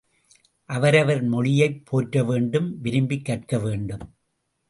[0.69, 4.05] அவரவர் மொழியைப் போற்ற வேண்டும் விரும்பிக் கற்க வேண்டும்.